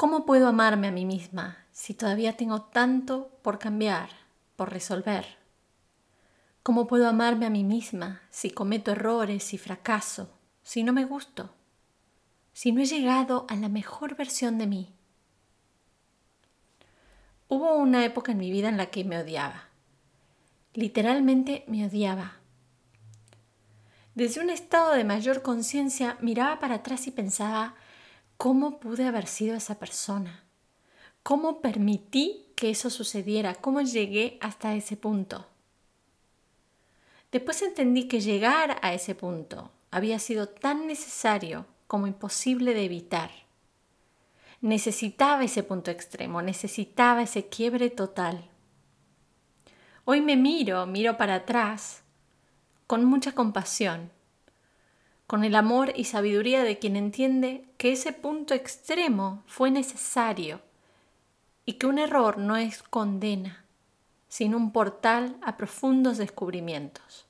¿Cómo 0.00 0.24
puedo 0.24 0.48
amarme 0.48 0.88
a 0.88 0.92
mí 0.92 1.04
misma 1.04 1.58
si 1.72 1.92
todavía 1.92 2.34
tengo 2.34 2.62
tanto 2.62 3.28
por 3.42 3.58
cambiar, 3.58 4.08
por 4.56 4.72
resolver? 4.72 5.26
¿Cómo 6.62 6.86
puedo 6.86 7.06
amarme 7.06 7.44
a 7.44 7.50
mí 7.50 7.64
misma 7.64 8.22
si 8.30 8.50
cometo 8.50 8.92
errores 8.92 9.52
y 9.52 9.58
fracaso, 9.58 10.30
si 10.62 10.84
no 10.84 10.94
me 10.94 11.04
gusto, 11.04 11.50
si 12.54 12.72
no 12.72 12.80
he 12.80 12.86
llegado 12.86 13.44
a 13.50 13.56
la 13.56 13.68
mejor 13.68 14.16
versión 14.16 14.56
de 14.56 14.66
mí? 14.66 14.94
Hubo 17.48 17.74
una 17.74 18.02
época 18.02 18.32
en 18.32 18.38
mi 18.38 18.50
vida 18.50 18.70
en 18.70 18.78
la 18.78 18.86
que 18.86 19.04
me 19.04 19.18
odiaba. 19.18 19.64
Literalmente 20.72 21.62
me 21.66 21.84
odiaba. 21.84 22.38
Desde 24.14 24.40
un 24.40 24.48
estado 24.48 24.92
de 24.92 25.04
mayor 25.04 25.42
conciencia 25.42 26.16
miraba 26.22 26.58
para 26.58 26.76
atrás 26.76 27.06
y 27.06 27.10
pensaba, 27.10 27.74
¿Cómo 28.40 28.80
pude 28.80 29.06
haber 29.06 29.26
sido 29.26 29.54
esa 29.54 29.78
persona? 29.78 30.44
¿Cómo 31.22 31.60
permití 31.60 32.46
que 32.56 32.70
eso 32.70 32.88
sucediera? 32.88 33.54
¿Cómo 33.54 33.82
llegué 33.82 34.38
hasta 34.40 34.74
ese 34.74 34.96
punto? 34.96 35.46
Después 37.30 37.60
entendí 37.60 38.08
que 38.08 38.22
llegar 38.22 38.78
a 38.80 38.94
ese 38.94 39.14
punto 39.14 39.70
había 39.90 40.18
sido 40.18 40.48
tan 40.48 40.86
necesario 40.86 41.66
como 41.86 42.06
imposible 42.06 42.72
de 42.72 42.86
evitar. 42.86 43.30
Necesitaba 44.62 45.44
ese 45.44 45.62
punto 45.62 45.90
extremo, 45.90 46.40
necesitaba 46.40 47.20
ese 47.20 47.44
quiebre 47.48 47.90
total. 47.90 48.48
Hoy 50.06 50.22
me 50.22 50.38
miro, 50.38 50.86
miro 50.86 51.18
para 51.18 51.34
atrás, 51.34 52.04
con 52.86 53.04
mucha 53.04 53.32
compasión 53.32 54.10
con 55.30 55.44
el 55.44 55.54
amor 55.54 55.92
y 55.94 56.06
sabiduría 56.06 56.64
de 56.64 56.80
quien 56.80 56.96
entiende 56.96 57.64
que 57.76 57.92
ese 57.92 58.12
punto 58.12 58.52
extremo 58.52 59.44
fue 59.46 59.70
necesario 59.70 60.60
y 61.64 61.74
que 61.74 61.86
un 61.86 62.00
error 62.00 62.36
no 62.36 62.56
es 62.56 62.82
condena, 62.82 63.64
sino 64.28 64.56
un 64.56 64.72
portal 64.72 65.36
a 65.42 65.56
profundos 65.56 66.18
descubrimientos. 66.18 67.26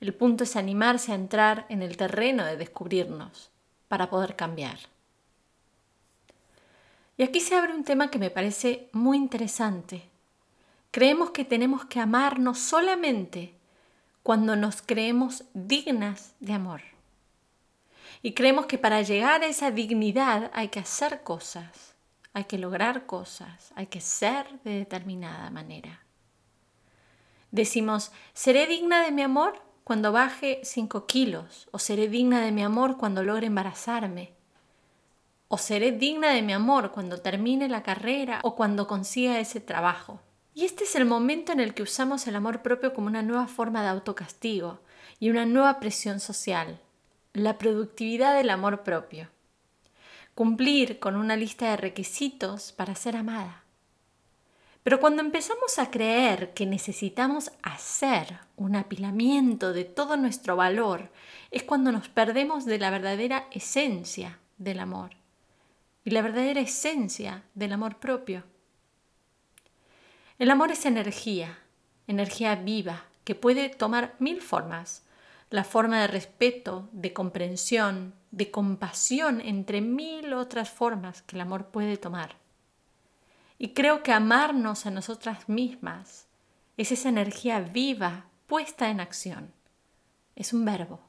El 0.00 0.12
punto 0.14 0.42
es 0.42 0.56
animarse 0.56 1.12
a 1.12 1.14
entrar 1.14 1.64
en 1.68 1.82
el 1.82 1.96
terreno 1.96 2.44
de 2.44 2.56
descubrirnos 2.56 3.50
para 3.86 4.10
poder 4.10 4.34
cambiar. 4.34 4.80
Y 7.16 7.22
aquí 7.22 7.38
se 7.38 7.54
abre 7.54 7.72
un 7.72 7.84
tema 7.84 8.10
que 8.10 8.18
me 8.18 8.30
parece 8.30 8.88
muy 8.90 9.16
interesante. 9.16 10.10
Creemos 10.90 11.30
que 11.30 11.44
tenemos 11.44 11.84
que 11.84 12.00
amarnos 12.00 12.58
solamente 12.58 13.54
cuando 14.24 14.56
nos 14.56 14.82
creemos 14.82 15.44
dignas 15.54 16.34
de 16.40 16.54
amor. 16.54 16.91
Y 18.22 18.34
creemos 18.34 18.66
que 18.66 18.78
para 18.78 19.02
llegar 19.02 19.42
a 19.42 19.46
esa 19.46 19.72
dignidad 19.72 20.52
hay 20.54 20.68
que 20.68 20.78
hacer 20.78 21.24
cosas, 21.24 21.96
hay 22.32 22.44
que 22.44 22.56
lograr 22.56 23.04
cosas, 23.04 23.72
hay 23.74 23.88
que 23.88 24.00
ser 24.00 24.46
de 24.62 24.78
determinada 24.78 25.50
manera. 25.50 26.04
Decimos, 27.50 28.12
seré 28.32 28.68
digna 28.68 29.04
de 29.04 29.10
mi 29.10 29.22
amor 29.22 29.60
cuando 29.82 30.12
baje 30.12 30.60
5 30.62 31.06
kilos, 31.06 31.68
o 31.72 31.80
seré 31.80 32.08
digna 32.08 32.40
de 32.40 32.52
mi 32.52 32.62
amor 32.62 32.96
cuando 32.96 33.24
logre 33.24 33.48
embarazarme, 33.48 34.32
o 35.48 35.58
seré 35.58 35.90
digna 35.90 36.30
de 36.30 36.42
mi 36.42 36.52
amor 36.52 36.92
cuando 36.92 37.20
termine 37.20 37.68
la 37.68 37.82
carrera 37.82 38.38
o 38.44 38.54
cuando 38.54 38.86
consiga 38.86 39.40
ese 39.40 39.60
trabajo. 39.60 40.20
Y 40.54 40.64
este 40.64 40.84
es 40.84 40.94
el 40.94 41.06
momento 41.06 41.50
en 41.50 41.58
el 41.58 41.74
que 41.74 41.82
usamos 41.82 42.26
el 42.28 42.36
amor 42.36 42.62
propio 42.62 42.94
como 42.94 43.08
una 43.08 43.22
nueva 43.22 43.48
forma 43.48 43.82
de 43.82 43.88
autocastigo 43.88 44.78
y 45.18 45.28
una 45.28 45.44
nueva 45.44 45.80
presión 45.80 46.20
social 46.20 46.80
la 47.34 47.56
productividad 47.56 48.36
del 48.36 48.50
amor 48.50 48.82
propio. 48.82 49.28
Cumplir 50.34 50.98
con 50.98 51.16
una 51.16 51.36
lista 51.36 51.70
de 51.70 51.76
requisitos 51.76 52.72
para 52.72 52.94
ser 52.94 53.16
amada. 53.16 53.64
Pero 54.82 55.00
cuando 55.00 55.22
empezamos 55.22 55.78
a 55.78 55.90
creer 55.90 56.52
que 56.54 56.66
necesitamos 56.66 57.52
hacer 57.62 58.40
un 58.56 58.76
apilamiento 58.76 59.72
de 59.72 59.84
todo 59.84 60.16
nuestro 60.16 60.56
valor, 60.56 61.10
es 61.50 61.62
cuando 61.62 61.92
nos 61.92 62.08
perdemos 62.08 62.64
de 62.64 62.78
la 62.78 62.90
verdadera 62.90 63.46
esencia 63.52 64.40
del 64.58 64.80
amor 64.80 65.10
y 66.04 66.10
la 66.10 66.22
verdadera 66.22 66.60
esencia 66.60 67.44
del 67.54 67.72
amor 67.72 67.98
propio. 67.98 68.44
El 70.38 70.50
amor 70.50 70.72
es 70.72 70.84
energía, 70.84 71.60
energía 72.08 72.56
viva, 72.56 73.04
que 73.24 73.36
puede 73.36 73.68
tomar 73.68 74.16
mil 74.18 74.42
formas, 74.42 75.04
la 75.52 75.64
forma 75.64 76.00
de 76.00 76.06
respeto, 76.06 76.88
de 76.92 77.12
comprensión, 77.12 78.14
de 78.30 78.50
compasión, 78.50 79.42
entre 79.42 79.82
mil 79.82 80.32
otras 80.32 80.70
formas 80.70 81.20
que 81.22 81.36
el 81.36 81.42
amor 81.42 81.66
puede 81.66 81.98
tomar. 81.98 82.36
Y 83.58 83.74
creo 83.74 84.02
que 84.02 84.12
amarnos 84.12 84.86
a 84.86 84.90
nosotras 84.90 85.48
mismas 85.48 86.26
es 86.78 86.90
esa 86.90 87.10
energía 87.10 87.60
viva 87.60 88.24
puesta 88.46 88.88
en 88.88 89.00
acción. 89.00 89.52
Es 90.36 90.54
un 90.54 90.64
verbo. 90.64 91.00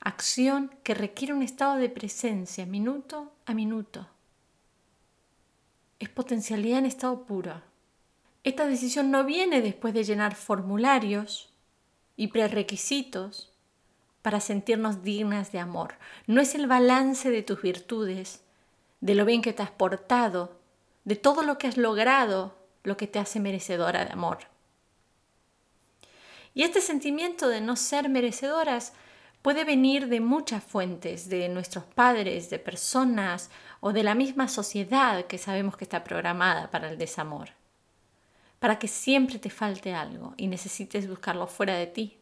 Acción 0.00 0.70
que 0.82 0.94
requiere 0.94 1.32
un 1.32 1.42
estado 1.42 1.76
de 1.76 1.88
presencia 1.88 2.66
minuto 2.66 3.32
a 3.46 3.54
minuto. 3.54 4.06
Es 5.98 6.10
potencialidad 6.10 6.80
en 6.80 6.86
estado 6.86 7.24
puro. 7.24 7.62
Esta 8.44 8.66
decisión 8.66 9.10
no 9.10 9.24
viene 9.24 9.62
después 9.62 9.94
de 9.94 10.04
llenar 10.04 10.34
formularios 10.34 11.55
y 12.16 12.28
prerequisitos 12.28 13.52
para 14.22 14.40
sentirnos 14.40 15.02
dignas 15.02 15.52
de 15.52 15.60
amor. 15.60 15.94
No 16.26 16.40
es 16.40 16.54
el 16.54 16.66
balance 16.66 17.30
de 17.30 17.42
tus 17.42 17.62
virtudes, 17.62 18.42
de 19.00 19.14
lo 19.14 19.24
bien 19.24 19.42
que 19.42 19.52
te 19.52 19.62
has 19.62 19.70
portado, 19.70 20.58
de 21.04 21.16
todo 21.16 21.42
lo 21.42 21.58
que 21.58 21.68
has 21.68 21.76
logrado, 21.76 22.56
lo 22.82 22.96
que 22.96 23.06
te 23.06 23.18
hace 23.18 23.38
merecedora 23.38 24.04
de 24.04 24.12
amor. 24.12 24.38
Y 26.54 26.62
este 26.62 26.80
sentimiento 26.80 27.48
de 27.48 27.60
no 27.60 27.76
ser 27.76 28.08
merecedoras 28.08 28.94
puede 29.42 29.64
venir 29.64 30.08
de 30.08 30.20
muchas 30.20 30.64
fuentes, 30.64 31.28
de 31.28 31.48
nuestros 31.48 31.84
padres, 31.84 32.50
de 32.50 32.58
personas 32.58 33.50
o 33.80 33.92
de 33.92 34.02
la 34.02 34.14
misma 34.14 34.48
sociedad 34.48 35.26
que 35.26 35.38
sabemos 35.38 35.76
que 35.76 35.84
está 35.84 36.02
programada 36.02 36.70
para 36.70 36.90
el 36.90 36.98
desamor 36.98 37.50
para 38.66 38.80
que 38.80 38.88
siempre 38.88 39.38
te 39.38 39.48
falte 39.48 39.94
algo 39.94 40.34
y 40.36 40.48
necesites 40.48 41.08
buscarlo 41.08 41.46
fuera 41.46 41.76
de 41.76 41.86
ti. 41.86 42.18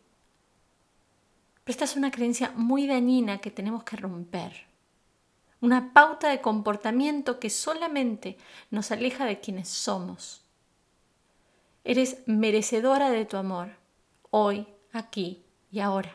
Pero 1.65 1.72
esta 1.72 1.87
es 1.87 1.97
una 1.97 2.10
creencia 2.10 2.53
muy 2.55 2.87
dañina 2.87 3.38
que 3.38 3.50
tenemos 3.50 3.82
que 3.82 3.97
romper. 3.97 4.66
Una 5.62 5.94
pauta 5.94 6.28
de 6.28 6.43
comportamiento 6.43 7.41
que 7.41 7.49
solamente 7.49 8.37
nos 8.71 8.91
aleja 8.91 9.25
de 9.25 9.41
quienes 9.41 9.71
somos. 9.71 10.44
Eres 11.82 12.19
merecedora 12.27 13.09
de 13.09 13.25
tu 13.25 13.38
amor, 13.38 13.71
hoy, 14.31 14.66
aquí 14.93 15.47
y 15.72 15.81
ahora. 15.81 16.15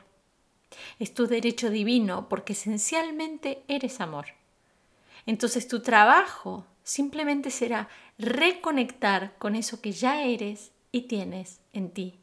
Es 0.99 1.15
tu 1.15 1.25
derecho 1.25 1.71
divino 1.71 2.29
porque 2.29 2.53
esencialmente 2.53 3.63
eres 3.67 3.99
amor. 3.99 4.27
Entonces 5.25 5.67
tu 5.67 5.81
trabajo 5.81 6.67
simplemente 6.83 7.49
será 7.49 7.89
reconectar 8.19 9.33
con 9.37 9.55
eso 9.55 9.81
que 9.81 9.93
ya 9.93 10.23
eres 10.23 10.71
y 10.91 11.03
tienes 11.03 11.61
en 11.71 11.89
ti. 11.89 12.19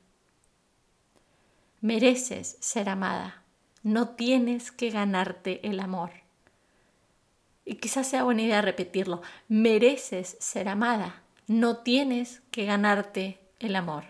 Mereces 1.81 2.59
ser 2.61 2.91
amada, 2.91 3.43
no 3.83 4.11
tienes 4.11 4.71
que 4.71 4.91
ganarte 4.91 5.67
el 5.67 5.81
amor. 5.81 6.11
Y 7.65 7.77
quizás 7.77 8.09
sea 8.09 8.25
buena 8.25 8.43
idea 8.43 8.61
repetirlo, 8.63 9.23
mereces 9.49 10.37
ser 10.39 10.69
amada, 10.69 11.23
no 11.47 11.79
tienes 11.79 12.43
que 12.51 12.67
ganarte 12.67 13.41
el 13.59 13.75
amor. 13.75 14.05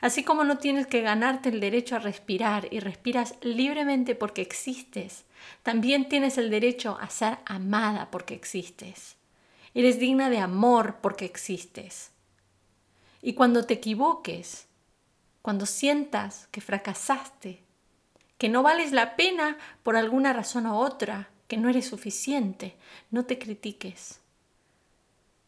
Así 0.00 0.22
como 0.22 0.44
no 0.44 0.58
tienes 0.58 0.86
que 0.86 1.02
ganarte 1.02 1.50
el 1.50 1.60
derecho 1.60 1.96
a 1.96 1.98
respirar 1.98 2.68
y 2.70 2.80
respiras 2.80 3.34
libremente 3.42 4.14
porque 4.14 4.42
existes, 4.42 5.24
también 5.62 6.08
tienes 6.08 6.38
el 6.38 6.50
derecho 6.50 6.96
a 7.00 7.10
ser 7.10 7.38
amada 7.44 8.10
porque 8.10 8.34
existes. 8.34 9.19
Eres 9.74 9.98
digna 9.98 10.30
de 10.30 10.38
amor 10.38 10.96
porque 11.00 11.24
existes. 11.24 12.10
Y 13.22 13.34
cuando 13.34 13.66
te 13.66 13.74
equivoques, 13.74 14.66
cuando 15.42 15.66
sientas 15.66 16.48
que 16.50 16.60
fracasaste, 16.60 17.62
que 18.38 18.48
no 18.48 18.62
vales 18.62 18.92
la 18.92 19.16
pena 19.16 19.58
por 19.82 19.96
alguna 19.96 20.32
razón 20.32 20.66
u 20.66 20.74
otra, 20.74 21.28
que 21.46 21.56
no 21.56 21.68
eres 21.68 21.86
suficiente, 21.86 22.76
no 23.10 23.24
te 23.26 23.38
critiques. 23.38 24.20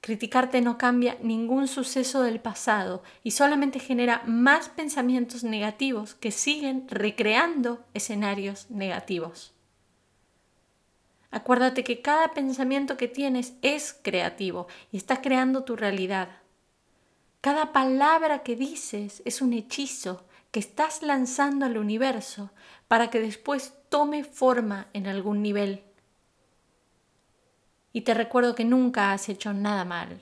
Criticarte 0.00 0.60
no 0.60 0.78
cambia 0.78 1.16
ningún 1.22 1.68
suceso 1.68 2.22
del 2.22 2.40
pasado 2.40 3.04
y 3.22 3.30
solamente 3.30 3.78
genera 3.78 4.22
más 4.26 4.68
pensamientos 4.68 5.44
negativos 5.44 6.14
que 6.14 6.32
siguen 6.32 6.86
recreando 6.88 7.84
escenarios 7.94 8.68
negativos. 8.68 9.52
Acuérdate 11.32 11.82
que 11.82 12.02
cada 12.02 12.28
pensamiento 12.34 12.98
que 12.98 13.08
tienes 13.08 13.54
es 13.62 13.98
creativo 14.02 14.68
y 14.92 14.98
está 14.98 15.22
creando 15.22 15.64
tu 15.64 15.76
realidad. 15.76 16.28
Cada 17.40 17.72
palabra 17.72 18.42
que 18.42 18.54
dices 18.54 19.22
es 19.24 19.40
un 19.40 19.54
hechizo 19.54 20.24
que 20.50 20.60
estás 20.60 21.02
lanzando 21.02 21.64
al 21.64 21.78
universo 21.78 22.50
para 22.86 23.08
que 23.08 23.18
después 23.18 23.72
tome 23.88 24.24
forma 24.24 24.88
en 24.92 25.06
algún 25.06 25.42
nivel. 25.42 25.82
Y 27.94 28.02
te 28.02 28.12
recuerdo 28.12 28.54
que 28.54 28.66
nunca 28.66 29.12
has 29.12 29.30
hecho 29.30 29.54
nada 29.54 29.86
mal 29.86 30.20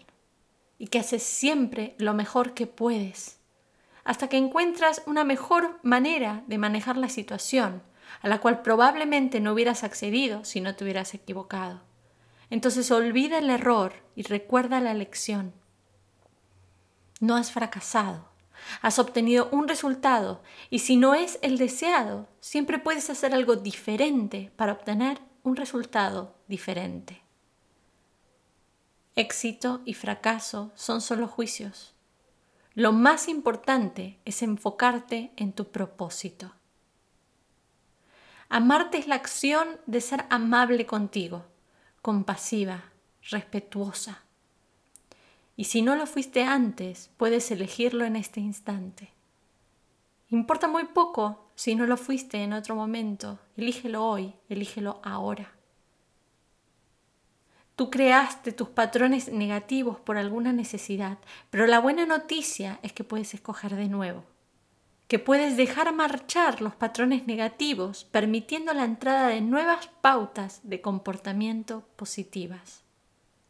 y 0.79 0.87
que 0.87 1.01
haces 1.01 1.25
siempre 1.25 1.97
lo 1.99 2.15
mejor 2.15 2.55
que 2.55 2.69
puedes, 2.69 3.41
hasta 4.05 4.29
que 4.29 4.37
encuentras 4.37 5.03
una 5.07 5.25
mejor 5.25 5.81
manera 5.83 6.45
de 6.47 6.59
manejar 6.59 6.97
la 6.97 7.09
situación, 7.09 7.83
a 8.23 8.29
la 8.29 8.41
cual 8.41 8.63
probablemente 8.63 9.41
no 9.41 9.53
hubieras 9.53 9.85
accedido 9.85 10.45
si 10.45 10.61
no 10.61 10.75
te 10.75 10.85
hubieras 10.85 11.15
equivocado. 11.15 11.83
Entonces 12.51 12.91
olvida 12.91 13.39
el 13.39 13.51
error 13.51 13.95
y 14.17 14.23
recuerda 14.23 14.81
la 14.81 14.95
lección. 14.95 15.53
No 17.21 17.37
has 17.37 17.53
fracasado, 17.53 18.29
has 18.83 18.99
obtenido 18.99 19.49
un 19.53 19.69
resultado 19.69 20.43
y 20.69 20.81
si 20.81 20.97
no 20.97 21.15
es 21.15 21.39
el 21.43 21.59
deseado, 21.59 22.29
siempre 22.41 22.79
puedes 22.79 23.11
hacer 23.11 23.35
algo 23.35 23.57
diferente 23.57 24.51
para 24.57 24.73
obtener 24.73 25.21
un 25.43 25.57
resultado 25.57 26.35
diferente. 26.49 27.23
Éxito 29.17 29.81
y 29.85 29.95
fracaso 29.95 30.73
son 30.75 31.01
solo 31.01 31.29
juicios. 31.29 31.95
Lo 32.75 32.93
más 32.93 33.29
importante 33.29 34.19
es 34.25 34.43
enfocarte 34.43 35.33
en 35.37 35.53
tu 35.53 35.71
propósito. 35.71 36.53
Amarte 38.53 38.99
es 38.99 39.07
la 39.07 39.15
acción 39.15 39.79
de 39.87 40.01
ser 40.01 40.25
amable 40.29 40.85
contigo, 40.85 41.45
compasiva, 42.03 42.83
respetuosa. 43.31 44.25
Y 45.57 45.65
si 45.67 45.83
no 45.83 45.95
lo 45.95 46.05
fuiste 46.05 46.43
antes, 46.43 47.11
puedes 47.17 47.49
elegirlo 47.53 48.05
en 48.05 48.17
este 48.17 48.41
instante. 48.41 49.13
Importa 50.31 50.67
muy 50.67 50.87
poco 50.87 51.53
si 51.55 51.77
no 51.77 51.87
lo 51.87 51.97
fuiste 51.97 52.43
en 52.43 52.53
otro 52.53 52.75
momento. 52.75 53.39
Elígelo 53.57 54.05
hoy, 54.05 54.35
elígelo 54.49 55.01
ahora. 55.05 55.53
Tú 57.77 57.89
creaste 57.89 58.51
tus 58.51 58.69
patrones 58.69 59.29
negativos 59.29 60.01
por 60.01 60.19
alguna 60.19 60.53
necesidad, 60.53 61.19
pero 61.51 61.69
la 61.69 61.79
buena 61.79 62.05
noticia 62.05 62.81
es 62.83 62.93
que 62.93 63.05
puedes 63.05 63.33
escoger 63.33 63.77
de 63.77 63.89
nuevo, 63.89 64.25
que 65.11 65.19
puedes 65.19 65.57
dejar 65.57 65.93
marchar 65.93 66.63
los 66.63 66.77
patrones 66.77 67.27
negativos, 67.27 68.05
permitiendo 68.13 68.73
la 68.73 68.85
entrada 68.85 69.27
de 69.27 69.41
nuevas 69.41 69.89
pautas 70.01 70.61
de 70.63 70.81
comportamiento 70.81 71.83
positivas. 71.97 72.85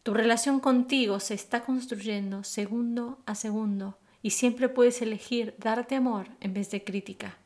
Tu 0.03 0.15
relación 0.15 0.61
contigo 0.61 1.21
se 1.21 1.35
está 1.35 1.61
construyendo 1.61 2.45
segundo 2.45 3.19
a 3.27 3.35
segundo 3.35 3.99
y 4.23 4.31
siempre 4.31 4.71
puedes 4.71 5.03
elegir 5.03 5.55
darte 5.59 5.97
amor 5.97 6.29
en 6.41 6.55
vez 6.55 6.71
de 6.71 6.83
crítica, 6.83 7.37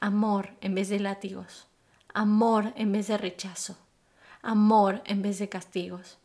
amor 0.00 0.50
en 0.60 0.74
vez 0.74 0.88
de 0.88 0.98
látigos, 0.98 1.68
amor 2.12 2.72
en 2.74 2.90
vez 2.90 3.06
de 3.06 3.18
rechazo, 3.18 3.78
amor 4.42 5.00
en 5.04 5.22
vez 5.22 5.38
de 5.38 5.48
castigos. 5.48 6.18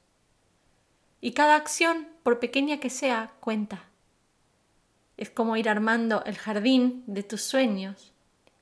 Y 1.21 1.33
cada 1.33 1.57
acción, 1.57 2.07
por 2.23 2.39
pequeña 2.39 2.79
que 2.79 2.89
sea, 2.89 3.33
cuenta. 3.39 3.88
Es 5.19 5.29
como 5.29 5.55
ir 5.55 5.69
armando 5.69 6.23
el 6.25 6.37
jardín 6.37 7.03
de 7.05 7.21
tus 7.21 7.43
sueños, 7.43 8.11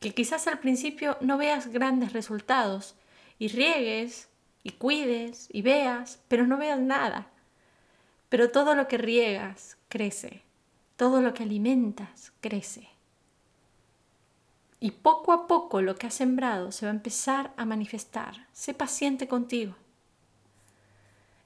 que 0.02 0.14
quizás 0.14 0.48
al 0.48 0.60
principio 0.60 1.18
no 1.22 1.38
veas 1.38 1.68
grandes 1.68 2.12
resultados 2.12 2.96
y 3.40 3.48
riegues 3.48 4.28
y 4.64 4.72
cuides 4.72 5.48
y 5.54 5.62
veas, 5.62 6.20
pero 6.28 6.46
no 6.46 6.58
veas 6.58 6.80
nada. 6.80 7.30
Pero 8.28 8.52
todo 8.52 8.76
lo 8.76 8.90
que 8.90 8.98
riegas 8.98 9.78
crece 9.88 10.44
todo 10.98 11.22
lo 11.22 11.34
que 11.34 11.44
alimentas 11.44 12.34
crece. 12.42 12.90
Y 14.80 14.92
poco 14.92 15.32
a 15.32 15.48
poco 15.48 15.82
lo 15.82 15.96
que 15.96 16.08
has 16.08 16.16
sembrado 16.16 16.72
se 16.72 16.86
va 16.86 16.92
a 16.92 16.96
empezar 16.96 17.54
a 17.56 17.66
manifestar. 17.66 18.48
Sé 18.52 18.74
paciente 18.74 19.28
contigo. 19.28 19.76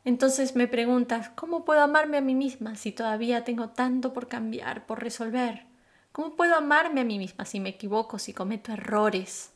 Entonces 0.04 0.56
me 0.56 0.68
preguntas, 0.68 1.30
¿cómo 1.36 1.64
puedo 1.64 1.82
amarme 1.82 2.18
a 2.18 2.22
mí 2.22 2.34
misma 2.34 2.76
si 2.76 2.92
todavía 2.92 3.44
tengo 3.44 3.70
tanto 3.70 4.14
por 4.14 4.28
cambiar, 4.28 4.88
por 4.88 5.02
resolver? 5.02 5.66
¿Cómo 6.12 6.36
puedo 6.36 6.56
amarme 6.56 7.02
a 7.02 7.06
mí 7.06 7.20
misma 7.20 7.46
si 7.46 7.60
me 7.60 7.70
equivoco, 7.70 8.18
si 8.18 8.34
cometo 8.34 8.74
errores? 8.74 9.52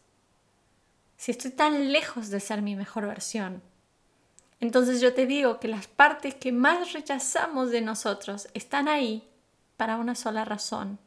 Si 1.17 1.31
estoy 1.31 1.51
tan 1.51 1.91
lejos 1.91 2.29
de 2.29 2.39
ser 2.39 2.61
mi 2.61 2.75
mejor 2.75 3.07
versión. 3.07 3.63
Entonces 4.59 5.01
yo 5.01 5.13
te 5.13 5.25
digo 5.25 5.59
que 5.59 5.67
las 5.67 5.87
partes 5.87 6.35
que 6.35 6.51
más 6.51 6.93
rechazamos 6.93 7.71
de 7.71 7.81
nosotros 7.81 8.47
están 8.53 8.87
ahí 8.87 9.27
para 9.77 9.97
una 9.97 10.15
sola 10.15 10.45
razón, 10.45 10.99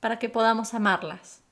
para 0.00 0.18
que 0.18 0.28
podamos 0.28 0.74
amarlas. 0.74 1.42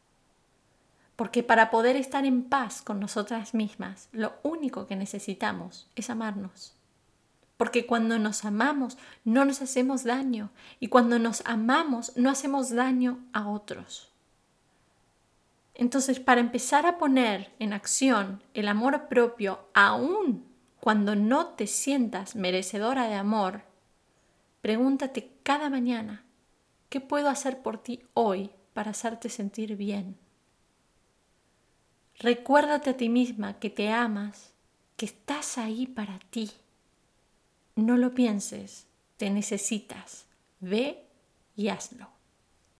Porque 1.17 1.43
para 1.43 1.71
poder 1.71 1.97
estar 1.97 2.25
en 2.25 2.43
paz 2.45 2.83
con 2.83 2.99
nosotras 2.99 3.55
mismas, 3.55 4.09
lo 4.11 4.33
único 4.43 4.87
que 4.87 4.97
necesitamos 4.97 5.87
es 5.95 6.11
amarnos. 6.11 6.75
Porque 7.57 7.87
cuando 7.87 8.19
nos 8.19 8.45
amamos 8.45 8.99
no 9.25 9.45
nos 9.45 9.63
hacemos 9.63 10.05
daño 10.05 10.51
y 10.81 10.89
cuando 10.89 11.19
nos 11.19 11.43
amamos 11.47 12.17
no 12.17 12.31
hacemos 12.31 12.71
daño 12.71 13.25
a 13.33 13.49
otros. 13.49 14.11
Entonces, 15.75 16.21
para 16.21 16.41
empezar 16.41 16.87
a 16.87 16.99
poner 16.99 17.53
en 17.59 17.73
acción 17.73 18.43
el 18.55 18.69
amor 18.69 19.09
propio, 19.09 19.69
aún 19.75 20.45
cuando 20.81 21.17
no 21.17 21.49
te 21.49 21.67
sientas 21.67 22.37
merecedora 22.37 23.09
de 23.09 23.15
amor, 23.15 23.63
pregúntate 24.61 25.33
cada 25.43 25.71
mañana, 25.71 26.25
¿Qué 26.95 27.01
puedo 27.01 27.29
hacer 27.29 27.61
por 27.61 27.83
ti 27.83 28.05
hoy 28.15 28.53
para 28.73 28.93
hacerte 28.93 29.29
sentir 29.29 29.75
bien? 29.75 30.17
Recuérdate 32.21 32.91
a 32.91 32.97
ti 32.97 33.09
misma 33.09 33.59
que 33.59 33.69
te 33.69 33.91
amas, 33.91 34.53
que 34.97 35.07
estás 35.07 35.59
ahí 35.59 35.89
para 35.89 36.21
ti. 36.31 36.53
No 37.77 37.97
lo 37.97 38.15
pienses, 38.15 38.87
te 39.17 39.31
necesitas. 39.31 40.27
Ve 40.61 41.07
y 41.57 41.69
hazlo. 41.69 42.14